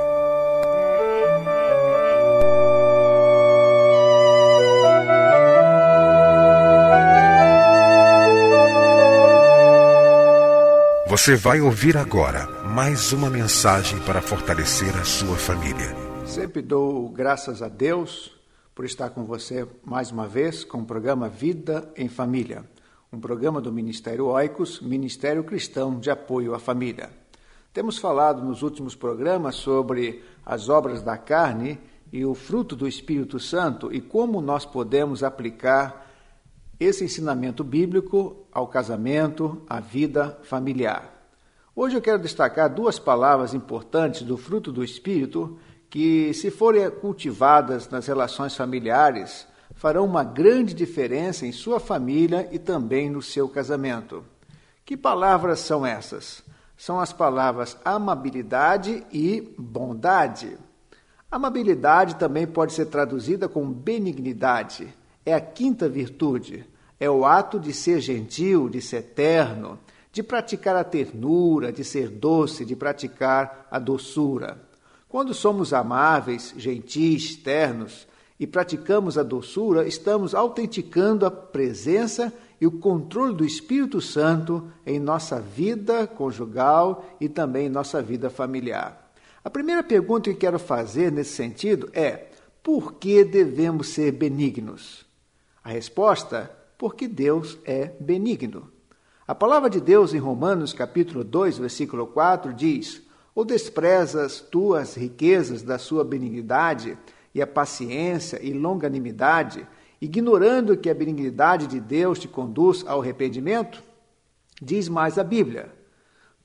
Você 11.20 11.36
vai 11.36 11.60
ouvir 11.60 11.98
agora 11.98 12.48
mais 12.74 13.12
uma 13.12 13.30
mensagem 13.30 14.00
para 14.06 14.22
fortalecer 14.22 14.96
a 14.96 15.04
sua 15.04 15.36
família. 15.36 15.94
Sempre 16.26 16.62
dou 16.62 17.10
graças 17.10 17.62
a 17.62 17.68
Deus 17.68 18.40
por 18.74 18.86
estar 18.86 19.10
com 19.10 19.26
você 19.26 19.68
mais 19.84 20.12
uma 20.12 20.26
vez 20.26 20.64
com 20.64 20.78
o 20.78 20.86
programa 20.86 21.28
Vida 21.28 21.92
em 21.98 22.08
Família, 22.08 22.64
um 23.12 23.20
programa 23.20 23.60
do 23.60 23.70
Ministério 23.70 24.28
Oicos, 24.28 24.80
Ministério 24.80 25.44
Cristão 25.44 26.00
de 26.00 26.10
Apoio 26.10 26.56
à 26.56 26.60
Família. 26.60 27.10
Temos 27.74 27.98
falado 27.98 28.42
nos 28.42 28.64
últimos 28.64 28.96
programas 28.96 29.56
sobre 29.56 30.24
as 30.46 30.70
obras 30.70 31.02
da 31.04 31.18
carne 31.18 31.78
e 32.14 32.24
o 32.24 32.34
fruto 32.34 32.78
do 32.78 32.88
Espírito 32.88 33.42
Santo 33.42 33.94
e 33.94 34.00
como 34.00 34.40
nós 34.40 34.66
podemos 34.66 35.22
aplicar 35.22 36.09
esse 36.80 37.04
ensinamento 37.04 37.64
bíblico 37.64 38.48
ao 38.54 38.68
casamento, 38.68 39.62
à 39.68 39.82
vida 39.82 40.40
familiar. 40.44 41.14
Hoje 41.76 41.98
eu 41.98 42.02
quero 42.02 42.22
destacar 42.22 42.74
duas 42.74 42.98
palavras 42.98 43.54
importantes 43.54 44.22
do 44.22 44.38
fruto 44.38 44.72
do 44.72 44.84
Espírito 44.84 45.60
que, 45.90 46.34
se 46.34 46.50
forem 46.50 46.90
cultivadas 46.90 47.90
nas 47.90 48.08
relações 48.08 48.56
familiares, 48.56 49.46
farão 49.76 50.06
uma 50.06 50.24
grande 50.24 50.74
diferença 50.74 51.46
em 51.46 51.52
sua 51.52 51.80
família 51.80 52.48
e 52.52 52.58
também 52.58 53.10
no 53.10 53.22
seu 53.22 53.50
casamento. 53.50 54.24
Que 54.86 54.96
palavras 54.96 55.60
são 55.60 55.86
essas? 55.86 56.44
São 56.78 57.00
as 57.00 57.12
palavras 57.12 57.78
amabilidade 57.84 59.06
e 59.12 59.54
bondade. 59.58 60.58
Amabilidade 61.30 62.16
também 62.16 62.48
pode 62.48 62.72
ser 62.72 62.86
traduzida 62.86 63.50
como 63.50 63.74
benignidade 63.74 64.94
é 65.26 65.34
a 65.34 65.42
quinta 65.42 65.88
virtude. 65.88 66.66
É 67.00 67.10
o 67.10 67.26
ato 67.26 67.60
de 67.60 67.74
ser 67.74 68.02
gentil, 68.02 68.68
de 68.70 68.82
ser 68.82 69.02
terno, 69.02 69.80
de 70.12 70.24
praticar 70.24 70.76
a 70.76 70.84
ternura, 70.84 71.72
de 71.72 71.84
ser 71.84 72.10
doce, 72.10 72.66
de 72.66 72.76
praticar 72.76 73.68
a 73.72 73.80
doçura. 73.80 74.62
Quando 75.08 75.34
somos 75.34 75.74
amáveis, 75.74 76.54
gentis, 76.58 77.36
ternos 77.36 78.08
e 78.40 78.46
praticamos 78.46 79.18
a 79.18 79.24
doçura, 79.24 79.88
estamos 79.88 80.36
autenticando 80.36 81.26
a 81.26 81.32
presença 81.32 82.34
e 82.62 82.68
o 82.68 82.72
controle 82.72 83.34
do 83.34 83.46
Espírito 83.46 84.02
Santo 84.02 84.72
em 84.86 85.00
nossa 85.00 85.40
vida 85.40 86.06
conjugal 86.06 87.06
e 87.20 87.30
também 87.30 87.68
em 87.68 87.70
nossa 87.70 88.02
vida 88.02 88.30
familiar. 88.30 89.12
A 89.44 89.50
primeira 89.50 89.82
pergunta 89.82 90.30
que 90.30 90.36
quero 90.36 90.60
fazer 90.60 91.12
nesse 91.12 91.32
sentido 91.32 91.90
é: 91.94 92.28
por 92.62 92.94
que 92.94 93.24
devemos 93.24 93.90
ser 93.90 94.12
benignos? 94.12 95.09
A 95.70 95.72
resposta: 95.72 96.50
porque 96.80 97.08
Deus 97.08 97.60
é 97.64 97.92
benigno. 98.00 98.72
A 99.28 99.36
palavra 99.36 99.70
de 99.70 99.80
Deus 99.80 100.16
em 100.16 100.18
Romanos 100.18 100.74
capítulo 100.74 101.24
2, 101.24 101.60
versículo 101.60 102.08
4 102.08 102.52
diz: 102.56 103.04
Ou 103.36 103.46
desprezas 103.46 104.42
tu 104.42 104.74
as 104.74 104.96
riquezas 104.96 105.62
da 105.62 105.78
sua 105.78 106.04
benignidade 106.04 106.98
e 107.36 107.40
a 107.40 107.46
paciência 107.46 108.44
e 108.44 108.52
longanimidade, 108.52 109.68
ignorando 110.02 110.76
que 110.76 110.90
a 110.90 110.94
benignidade 110.96 111.68
de 111.68 111.80
Deus 111.80 112.18
te 112.18 112.28
conduz 112.28 112.84
ao 112.88 113.02
arrependimento? 113.02 113.84
Diz 114.60 114.90
mais 114.90 115.20
a 115.20 115.24
Bíblia: 115.24 115.72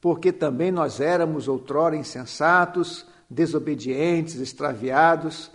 Porque 0.02 0.32
também 0.32 0.70
nós 0.70 1.00
éramos 1.00 1.48
outrora 1.48 1.96
insensatos, 1.96 3.06
desobedientes, 3.30 4.38
extraviados, 4.38 5.50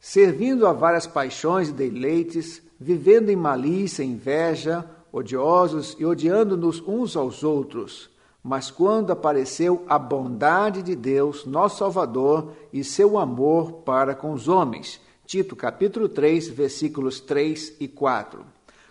servindo 0.00 0.66
a 0.66 0.72
várias 0.72 1.06
paixões 1.06 1.68
e 1.68 1.72
deleites, 1.72 2.63
vivendo 2.78 3.30
em 3.30 3.36
malícia 3.36 4.02
inveja, 4.02 4.84
odiosos 5.12 5.96
e 5.98 6.04
odiando-nos 6.04 6.80
uns 6.86 7.16
aos 7.16 7.44
outros. 7.44 8.10
Mas 8.42 8.70
quando 8.70 9.10
apareceu 9.10 9.84
a 9.88 9.98
bondade 9.98 10.82
de 10.82 10.94
Deus, 10.94 11.46
nosso 11.46 11.78
Salvador, 11.78 12.52
e 12.72 12.84
seu 12.84 13.18
amor 13.18 13.84
para 13.84 14.14
com 14.14 14.32
os 14.32 14.48
homens. 14.48 15.00
Tito 15.24 15.56
capítulo 15.56 16.08
3, 16.08 16.48
versículos 16.48 17.20
3 17.20 17.76
e 17.80 17.88
4. 17.88 18.44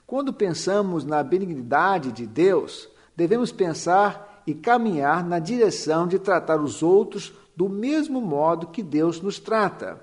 Quando 0.08 0.34
pensamos 0.34 1.04
na 1.06 1.22
benignidade 1.22 2.12
de 2.12 2.26
Deus, 2.26 2.90
devemos 3.16 3.52
pensar 3.52 4.42
e 4.46 4.54
caminhar 4.54 5.24
na 5.24 5.40
direção 5.40 6.08
de 6.08 6.18
tratar 6.18 6.60
os 6.60 6.82
outros 6.82 7.34
do 7.56 7.70
mesmo 7.70 8.20
modo 8.20 8.68
que 8.68 8.82
Deus 8.82 9.22
nos 9.22 9.40
trata. 9.40 10.02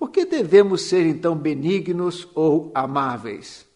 Por 0.00 0.10
que 0.10 0.24
devemos 0.24 0.86
ser 0.86 1.04
então 1.04 1.36
benignos 1.36 2.26
ou 2.34 2.72
amáveis? 2.74 3.66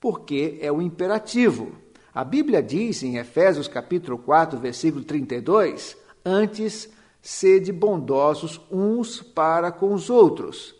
Porque 0.00 0.58
é 0.62 0.72
o 0.72 0.80
imperativo. 0.80 1.72
A 2.14 2.24
Bíblia 2.24 2.62
diz 2.62 3.02
em 3.02 3.18
Efésios 3.18 3.68
capítulo 3.68 4.16
4, 4.16 4.58
versículo 4.58 5.04
32, 5.04 5.94
antes 6.24 6.88
sede 7.20 7.70
bondosos 7.70 8.58
uns 8.72 9.20
para 9.20 9.70
com 9.70 9.92
os 9.92 10.08
outros, 10.08 10.74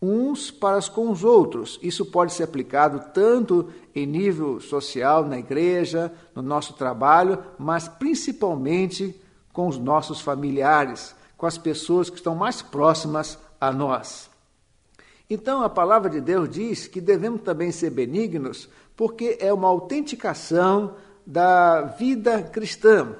uns 0.00 0.50
para 0.50 0.80
com 0.88 1.10
os 1.10 1.22
outros. 1.22 1.78
Isso 1.82 2.06
pode 2.06 2.32
ser 2.32 2.44
aplicado 2.44 3.12
tanto 3.12 3.68
em 3.94 4.06
nível 4.06 4.58
social, 4.58 5.22
na 5.22 5.38
igreja, 5.38 6.10
no 6.34 6.40
nosso 6.40 6.72
trabalho, 6.72 7.38
mas 7.58 7.88
principalmente 7.88 9.14
com 9.52 9.68
os 9.68 9.76
nossos 9.76 10.22
familiares, 10.22 11.14
com 11.36 11.44
as 11.44 11.58
pessoas 11.58 12.08
que 12.08 12.16
estão 12.16 12.34
mais 12.34 12.62
próximas 12.62 13.38
a 13.60 13.70
nós. 13.70 14.29
Então, 15.32 15.62
a 15.62 15.70
palavra 15.70 16.10
de 16.10 16.20
Deus 16.20 16.50
diz 16.50 16.88
que 16.88 17.00
devemos 17.00 17.42
também 17.42 17.70
ser 17.70 17.90
benignos, 17.90 18.68
porque 18.96 19.38
é 19.40 19.52
uma 19.52 19.68
autenticação 19.68 20.96
da 21.24 21.82
vida 21.82 22.42
cristã. 22.42 23.14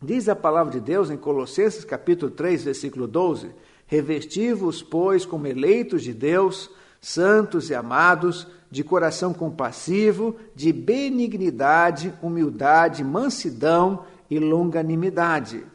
Diz 0.00 0.28
a 0.28 0.36
palavra 0.36 0.72
de 0.72 0.78
Deus 0.78 1.10
em 1.10 1.16
Colossenses 1.16 1.84
capítulo 1.84 2.30
3, 2.30 2.62
versículo 2.62 3.08
12: 3.08 3.50
Revesti-vos, 3.84 4.80
pois, 4.80 5.26
como 5.26 5.48
eleitos 5.48 6.04
de 6.04 6.14
Deus, 6.14 6.70
santos 7.00 7.68
e 7.68 7.74
amados, 7.74 8.46
de 8.70 8.84
coração 8.84 9.34
compassivo, 9.34 10.36
de 10.54 10.72
benignidade, 10.72 12.14
humildade, 12.22 13.02
mansidão 13.02 14.04
e 14.30 14.38
longanimidade 14.38 15.66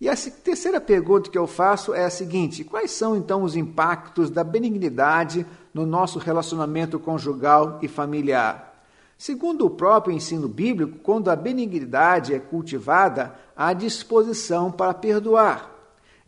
e 0.00 0.08
a 0.08 0.16
terceira 0.16 0.80
pergunta 0.80 1.28
que 1.28 1.36
eu 1.36 1.46
faço 1.46 1.92
é 1.92 2.04
a 2.04 2.10
seguinte: 2.10 2.64
quais 2.64 2.90
são 2.90 3.14
então 3.16 3.42
os 3.42 3.54
impactos 3.54 4.30
da 4.30 4.42
benignidade 4.42 5.44
no 5.74 5.84
nosso 5.84 6.18
relacionamento 6.18 6.98
conjugal 6.98 7.78
e 7.82 7.88
familiar? 7.88 8.82
Segundo 9.18 9.66
o 9.66 9.70
próprio 9.70 10.16
ensino 10.16 10.48
bíblico, 10.48 10.98
quando 11.00 11.28
a 11.28 11.36
benignidade 11.36 12.32
é 12.32 12.38
cultivada, 12.38 13.34
há 13.54 13.74
disposição 13.74 14.72
para 14.72 14.94
perdoar. 14.94 15.70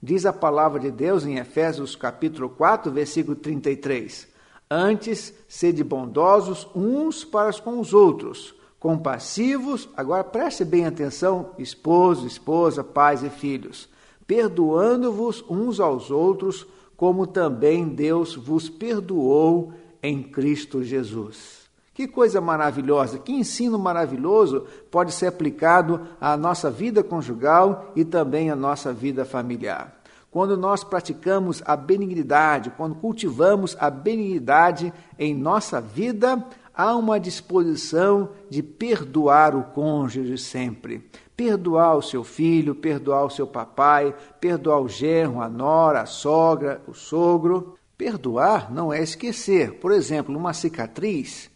Diz 0.02 0.26
a 0.26 0.32
palavra 0.32 0.78
de 0.78 0.90
Deus 0.90 1.24
em 1.24 1.38
Efésios 1.38 1.96
capítulo 1.96 2.50
4, 2.50 2.92
versículo 2.92 3.34
33. 3.34 4.28
Antes, 4.70 5.32
sede 5.48 5.82
bondosos 5.82 6.69
uns 6.74 7.24
para 7.24 7.52
com 7.60 7.80
os 7.80 7.94
outros, 7.94 8.54
compassivos, 8.82 9.88
agora 9.96 10.25
preste 10.25 10.64
bem 10.64 10.84
atenção, 10.87 11.50
esposo, 11.56 12.26
esposa, 12.26 12.82
pais 12.82 13.23
e 13.23 13.31
filhos, 13.31 13.88
perdoando-vos 14.26 15.44
uns 15.49 15.79
aos 15.79 16.11
outros, 16.11 16.67
como 16.96 17.25
também 17.25 17.88
Deus 17.88 18.34
vos 18.34 18.69
perdoou 18.69 19.73
em 20.02 20.20
Cristo 20.20 20.82
Jesus. 20.82 21.62
Que 21.94 22.08
coisa 22.08 22.40
maravilhosa, 22.40 23.20
que 23.20 23.31
ensino 23.31 23.79
maravilhoso 23.79 24.67
pode 24.90 25.12
ser 25.12 25.29
aplicado 25.29 26.00
à 26.20 26.37
nossa 26.37 26.69
vida 26.69 27.05
conjugal 27.05 27.93
e 27.94 28.05
também 28.05 28.50
à 28.50 28.56
nossa 28.56 28.93
vida 28.93 29.25
familiar. 29.25 30.02
Quando 30.29 30.56
nós 30.56 30.82
praticamos 30.82 31.62
a 31.64 31.76
benignidade, 31.76 32.73
quando 32.76 32.96
cultivamos 32.96 33.76
a 33.79 33.90
benignidade 33.90 34.93
em 35.17 35.34
nossa 35.34 35.81
vida, 35.81 36.43
há 36.74 36.94
uma 36.96 37.19
disposição 37.19 38.30
de 38.48 38.62
perdoar 38.62 39.54
o 39.56 39.64
cônjuge 39.64 40.38
sempre. 40.38 41.08
Perdoar 41.36 41.96
o 41.96 42.02
seu 42.02 42.22
filho, 42.22 42.74
perdoar 42.74 43.24
o 43.24 43.30
seu 43.30 43.46
papai, 43.46 44.14
perdoar 44.40 44.80
o 44.80 44.88
genro, 44.88 45.40
a 45.40 45.48
nora, 45.48 46.02
a 46.02 46.06
sogra, 46.06 46.82
o 46.86 46.94
sogro. 46.94 47.76
Perdoar 47.96 48.72
não 48.72 48.92
é 48.92 49.02
esquecer. 49.02 49.74
Por 49.74 49.92
exemplo, 49.92 50.36
uma 50.36 50.52
cicatriz 50.52 51.50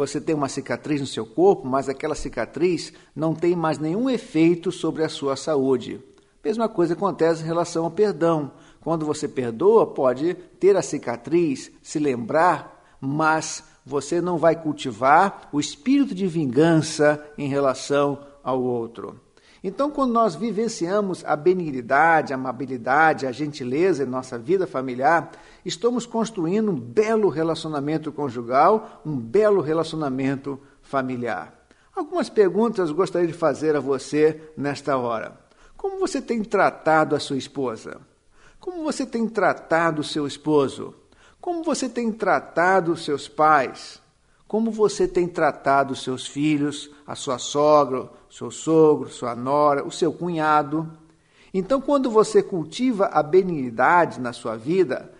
você 0.00 0.18
tem 0.18 0.34
uma 0.34 0.48
cicatriz 0.48 0.98
no 0.98 1.06
seu 1.06 1.26
corpo, 1.26 1.66
mas 1.66 1.86
aquela 1.86 2.14
cicatriz 2.14 2.90
não 3.14 3.34
tem 3.34 3.54
mais 3.54 3.78
nenhum 3.78 4.08
efeito 4.08 4.72
sobre 4.72 5.04
a 5.04 5.10
sua 5.10 5.36
saúde. 5.36 6.00
Mesma 6.42 6.70
coisa 6.70 6.94
acontece 6.94 7.42
em 7.42 7.46
relação 7.46 7.84
ao 7.84 7.90
perdão. 7.90 8.52
Quando 8.80 9.04
você 9.04 9.28
perdoa, 9.28 9.86
pode 9.86 10.32
ter 10.58 10.74
a 10.74 10.80
cicatriz, 10.80 11.70
se 11.82 11.98
lembrar, 11.98 12.96
mas 12.98 13.62
você 13.84 14.20
não 14.20 14.38
vai 14.38 14.54
cultivar 14.54 15.48
o 15.52 15.60
espírito 15.60 16.14
de 16.14 16.26
vingança 16.26 17.24
em 17.36 17.48
relação 17.48 18.18
ao 18.42 18.62
outro. 18.62 19.20
Então, 19.62 19.90
quando 19.90 20.12
nós 20.12 20.34
vivenciamos 20.34 21.22
a 21.24 21.36
benignidade, 21.36 22.32
a 22.32 22.36
amabilidade, 22.36 23.26
a 23.26 23.32
gentileza 23.32 24.04
em 24.04 24.06
nossa 24.06 24.38
vida 24.38 24.66
familiar, 24.66 25.32
estamos 25.64 26.06
construindo 26.06 26.70
um 26.70 26.80
belo 26.80 27.28
relacionamento 27.28 28.10
conjugal, 28.10 29.02
um 29.04 29.14
belo 29.16 29.60
relacionamento 29.60 30.58
familiar. 30.80 31.54
Algumas 31.94 32.30
perguntas 32.30 32.90
gostaria 32.90 33.28
de 33.28 33.34
fazer 33.34 33.76
a 33.76 33.80
você 33.80 34.40
nesta 34.56 34.96
hora. 34.96 35.38
Como 35.76 35.98
você 35.98 36.22
tem 36.22 36.42
tratado 36.42 37.14
a 37.14 37.20
sua 37.20 37.36
esposa? 37.36 38.00
Como 38.58 38.82
você 38.82 39.04
tem 39.04 39.28
tratado 39.28 40.00
o 40.00 40.04
seu 40.04 40.26
esposo? 40.26 40.94
Como 41.40 41.62
você 41.62 41.88
tem 41.88 42.12
tratado 42.12 42.96
seus 42.96 43.26
pais? 43.26 44.00
Como 44.46 44.70
você 44.70 45.08
tem 45.08 45.26
tratado 45.26 45.96
seus 45.96 46.26
filhos, 46.26 46.90
a 47.06 47.14
sua 47.14 47.38
sogra, 47.38 48.10
seu 48.28 48.50
sogro, 48.50 49.08
sua 49.08 49.34
nora, 49.34 49.86
o 49.86 49.90
seu 49.90 50.12
cunhado? 50.12 50.90
Então, 51.54 51.80
quando 51.80 52.10
você 52.10 52.42
cultiva 52.42 53.06
a 53.06 53.22
benignidade 53.22 54.20
na 54.20 54.32
sua 54.32 54.56
vida, 54.56 55.12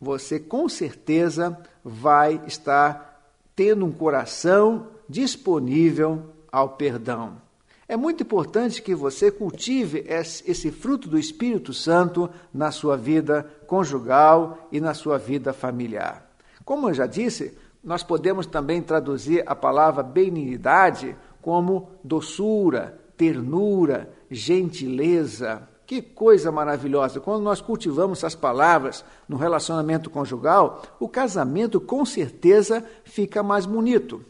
você 0.00 0.38
com 0.38 0.68
certeza 0.68 1.58
vai 1.82 2.40
estar 2.46 3.32
tendo 3.56 3.86
um 3.86 3.92
coração 3.92 4.88
disponível 5.08 6.22
ao 6.52 6.70
perdão. 6.70 7.43
É 7.86 7.96
muito 7.96 8.22
importante 8.22 8.80
que 8.80 8.94
você 8.94 9.30
cultive 9.30 10.04
esse 10.08 10.70
fruto 10.70 11.08
do 11.08 11.18
Espírito 11.18 11.74
Santo 11.74 12.30
na 12.52 12.70
sua 12.70 12.96
vida 12.96 13.46
conjugal 13.66 14.68
e 14.72 14.80
na 14.80 14.94
sua 14.94 15.18
vida 15.18 15.52
familiar. 15.52 16.30
Como 16.64 16.88
eu 16.88 16.94
já 16.94 17.06
disse, 17.06 17.56
nós 17.82 18.02
podemos 18.02 18.46
também 18.46 18.80
traduzir 18.80 19.42
a 19.46 19.54
palavra 19.54 20.02
benignidade 20.02 21.14
como 21.42 21.90
doçura, 22.02 22.98
ternura, 23.18 24.10
gentileza. 24.30 25.68
Que 25.86 26.00
coisa 26.00 26.50
maravilhosa! 26.50 27.20
Quando 27.20 27.42
nós 27.42 27.60
cultivamos 27.60 28.18
essas 28.18 28.34
palavras 28.34 29.04
no 29.28 29.36
relacionamento 29.36 30.08
conjugal, 30.08 30.80
o 30.98 31.06
casamento 31.06 31.78
com 31.78 32.06
certeza 32.06 32.82
fica 33.04 33.42
mais 33.42 33.66
bonito. 33.66 34.24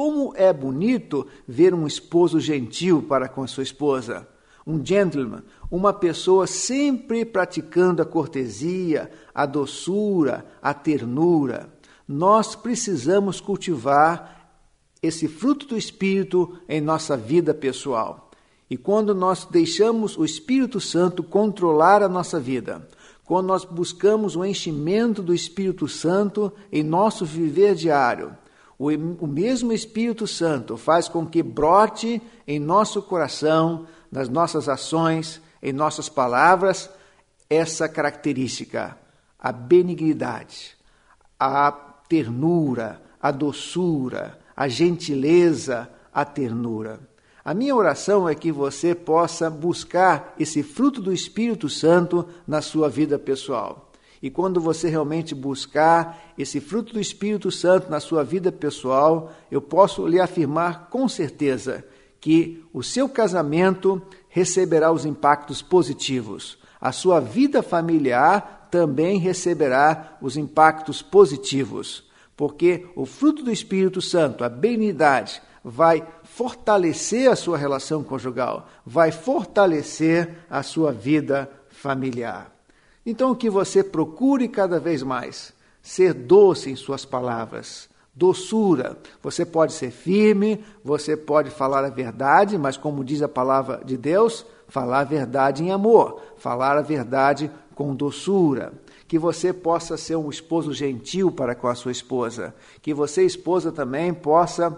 Como 0.00 0.32
é 0.34 0.50
bonito 0.50 1.26
ver 1.46 1.74
um 1.74 1.86
esposo 1.86 2.40
gentil 2.40 3.02
para 3.02 3.28
com 3.28 3.46
sua 3.46 3.62
esposa, 3.62 4.26
um 4.66 4.82
gentleman, 4.82 5.42
uma 5.70 5.92
pessoa 5.92 6.46
sempre 6.46 7.22
praticando 7.22 8.00
a 8.00 8.06
cortesia, 8.06 9.10
a 9.34 9.44
doçura, 9.44 10.46
a 10.62 10.72
ternura 10.72 11.68
nós 12.08 12.56
precisamos 12.56 13.40
cultivar 13.40 14.50
esse 15.02 15.28
fruto 15.28 15.66
do 15.66 15.76
Espírito 15.76 16.58
em 16.68 16.80
nossa 16.80 17.14
vida 17.14 17.54
pessoal. 17.54 18.30
E 18.70 18.76
quando 18.76 19.14
nós 19.14 19.44
deixamos 19.44 20.16
o 20.16 20.24
Espírito 20.24 20.80
Santo 20.80 21.22
controlar 21.22 22.02
a 22.02 22.08
nossa 22.08 22.40
vida, 22.40 22.88
quando 23.24 23.46
nós 23.46 23.64
buscamos 23.64 24.34
o 24.34 24.44
enchimento 24.44 25.22
do 25.22 25.32
Espírito 25.32 25.86
Santo 25.86 26.52
em 26.72 26.82
nosso 26.82 27.24
viver 27.24 27.76
diário, 27.76 28.36
o, 28.80 28.86
o 28.86 29.26
mesmo 29.26 29.74
Espírito 29.74 30.26
Santo 30.26 30.74
faz 30.78 31.06
com 31.06 31.26
que 31.26 31.42
brote 31.42 32.22
em 32.46 32.58
nosso 32.58 33.02
coração, 33.02 33.86
nas 34.10 34.26
nossas 34.26 34.70
ações, 34.70 35.38
em 35.62 35.70
nossas 35.70 36.08
palavras, 36.08 36.88
essa 37.50 37.86
característica, 37.86 38.96
a 39.38 39.52
benignidade, 39.52 40.78
a 41.38 41.70
ternura, 42.08 43.02
a 43.20 43.30
doçura, 43.30 44.38
a 44.56 44.66
gentileza, 44.66 45.86
a 46.10 46.24
ternura. 46.24 47.00
A 47.44 47.52
minha 47.52 47.76
oração 47.76 48.26
é 48.26 48.34
que 48.34 48.50
você 48.50 48.94
possa 48.94 49.50
buscar 49.50 50.34
esse 50.38 50.62
fruto 50.62 51.02
do 51.02 51.12
Espírito 51.12 51.68
Santo 51.68 52.26
na 52.46 52.62
sua 52.62 52.88
vida 52.88 53.18
pessoal. 53.18 53.89
E 54.22 54.28
quando 54.30 54.60
você 54.60 54.88
realmente 54.88 55.34
buscar 55.34 56.32
esse 56.36 56.60
fruto 56.60 56.92
do 56.92 57.00
Espírito 57.00 57.50
Santo 57.50 57.90
na 57.90 58.00
sua 58.00 58.22
vida 58.22 58.52
pessoal, 58.52 59.32
eu 59.50 59.62
posso 59.62 60.06
lhe 60.06 60.20
afirmar 60.20 60.88
com 60.90 61.08
certeza 61.08 61.84
que 62.20 62.62
o 62.72 62.82
seu 62.82 63.08
casamento 63.08 64.00
receberá 64.28 64.92
os 64.92 65.06
impactos 65.06 65.62
positivos. 65.62 66.58
A 66.78 66.92
sua 66.92 67.18
vida 67.18 67.62
familiar 67.62 68.68
também 68.70 69.18
receberá 69.18 70.18
os 70.20 70.36
impactos 70.36 71.00
positivos, 71.00 72.04
porque 72.36 72.86
o 72.94 73.06
fruto 73.06 73.42
do 73.42 73.50
Espírito 73.50 74.02
Santo, 74.02 74.44
a 74.44 74.48
benignidade, 74.48 75.42
vai 75.64 76.06
fortalecer 76.24 77.30
a 77.30 77.36
sua 77.36 77.58
relação 77.58 78.02
conjugal, 78.02 78.68
vai 78.84 79.10
fortalecer 79.10 80.38
a 80.48 80.62
sua 80.62 80.92
vida 80.92 81.50
familiar. 81.68 82.59
Então, 83.04 83.34
que 83.34 83.48
você 83.48 83.82
procure 83.82 84.48
cada 84.48 84.78
vez 84.78 85.02
mais 85.02 85.52
ser 85.82 86.12
doce 86.12 86.70
em 86.70 86.76
suas 86.76 87.04
palavras, 87.04 87.88
doçura. 88.14 88.98
Você 89.22 89.46
pode 89.46 89.72
ser 89.72 89.90
firme, 89.90 90.62
você 90.84 91.16
pode 91.16 91.50
falar 91.50 91.84
a 91.84 91.90
verdade, 91.90 92.58
mas, 92.58 92.76
como 92.76 93.04
diz 93.04 93.22
a 93.22 93.28
palavra 93.28 93.80
de 93.84 93.96
Deus, 93.96 94.44
falar 94.68 95.00
a 95.00 95.04
verdade 95.04 95.64
em 95.64 95.70
amor, 95.70 96.20
falar 96.36 96.76
a 96.76 96.82
verdade 96.82 97.50
com 97.74 97.94
doçura, 97.94 98.72
que 99.08 99.18
você 99.18 99.52
possa 99.52 99.96
ser 99.96 100.16
um 100.16 100.28
esposo 100.28 100.72
gentil 100.72 101.32
para 101.32 101.54
com 101.54 101.66
a 101.66 101.74
sua 101.74 101.92
esposa, 101.92 102.54
que 102.82 102.92
você, 102.92 103.24
esposa, 103.24 103.72
também 103.72 104.12
possa 104.12 104.70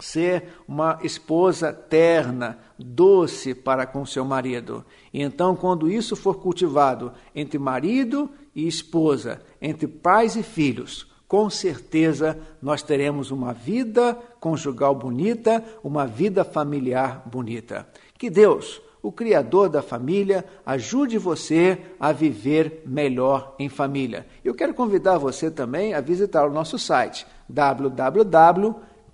ser 0.00 0.54
uma 0.66 0.98
esposa 1.02 1.72
terna, 1.72 2.58
doce 2.78 3.54
para 3.54 3.86
com 3.86 4.04
seu 4.04 4.24
marido. 4.24 4.84
E 5.12 5.22
então, 5.22 5.54
quando 5.54 5.90
isso 5.90 6.16
for 6.16 6.38
cultivado 6.38 7.12
entre 7.34 7.58
marido 7.58 8.30
e 8.54 8.66
esposa, 8.66 9.40
entre 9.60 9.86
pais 9.86 10.36
e 10.36 10.42
filhos, 10.42 11.06
com 11.28 11.48
certeza 11.48 12.38
nós 12.60 12.82
teremos 12.82 13.30
uma 13.30 13.52
vida 13.52 14.18
conjugal 14.40 14.94
bonita, 14.94 15.64
uma 15.82 16.06
vida 16.06 16.44
familiar 16.44 17.22
bonita. 17.26 17.86
Que 18.18 18.28
Deus 18.28 18.82
o 19.02 19.10
Criador 19.10 19.68
da 19.68 19.80
família 19.80 20.44
ajude 20.64 21.16
você 21.18 21.78
a 21.98 22.12
viver 22.12 22.82
melhor 22.84 23.54
em 23.58 23.68
família. 23.68 24.26
Eu 24.44 24.54
quero 24.54 24.74
convidar 24.74 25.18
você 25.18 25.50
também 25.50 25.94
a 25.94 26.00
visitar 26.00 26.46
o 26.46 26.52
nosso 26.52 26.78
site 26.78 27.26